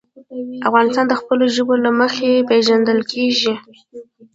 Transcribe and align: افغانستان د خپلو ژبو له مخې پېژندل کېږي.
افغانستان 0.69 1.05
د 1.07 1.13
خپلو 1.21 1.43
ژبو 1.55 1.73
له 1.85 1.91
مخې 1.99 2.45
پېژندل 2.49 2.99
کېږي. 3.11 3.53